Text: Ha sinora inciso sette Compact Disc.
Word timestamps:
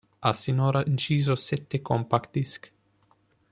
Ha 0.19 0.33
sinora 0.33 0.83
inciso 0.83 1.35
sette 1.35 1.83
Compact 1.83 2.31
Disc. 2.31 2.71